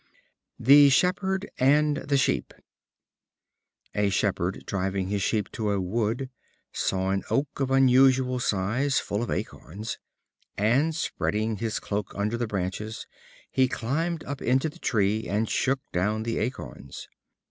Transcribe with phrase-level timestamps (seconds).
[0.59, 2.55] The Shepherd and the Sheep.
[3.93, 6.31] A Shepherd, driving his Sheep to a wood,
[6.73, 9.99] saw an oak of unusual size, full of acorns,
[10.57, 13.05] and, spreading his cloak under the branches,
[13.51, 17.07] he climbed up into the tree, and shook down the acorns.